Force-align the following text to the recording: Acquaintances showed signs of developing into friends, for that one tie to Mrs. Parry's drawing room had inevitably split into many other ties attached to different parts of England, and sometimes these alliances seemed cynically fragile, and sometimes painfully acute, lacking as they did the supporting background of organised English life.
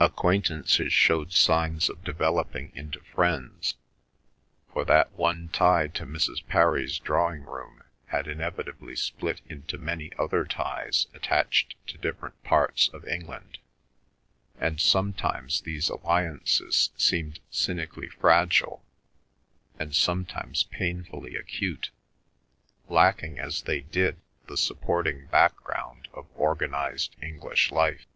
Acquaintances 0.00 0.92
showed 0.92 1.32
signs 1.32 1.88
of 1.88 2.02
developing 2.02 2.72
into 2.74 2.98
friends, 3.02 3.76
for 4.72 4.84
that 4.84 5.12
one 5.12 5.48
tie 5.50 5.86
to 5.86 6.04
Mrs. 6.04 6.44
Parry's 6.48 6.98
drawing 6.98 7.44
room 7.44 7.84
had 8.06 8.26
inevitably 8.26 8.96
split 8.96 9.40
into 9.48 9.78
many 9.78 10.10
other 10.18 10.44
ties 10.44 11.06
attached 11.14 11.76
to 11.86 11.96
different 11.98 12.42
parts 12.42 12.88
of 12.88 13.06
England, 13.06 13.58
and 14.58 14.80
sometimes 14.80 15.60
these 15.60 15.88
alliances 15.88 16.90
seemed 16.96 17.38
cynically 17.48 18.08
fragile, 18.08 18.84
and 19.78 19.94
sometimes 19.94 20.64
painfully 20.64 21.36
acute, 21.36 21.92
lacking 22.88 23.38
as 23.38 23.62
they 23.62 23.82
did 23.82 24.16
the 24.48 24.56
supporting 24.56 25.26
background 25.28 26.08
of 26.12 26.26
organised 26.36 27.14
English 27.22 27.70
life. 27.70 28.06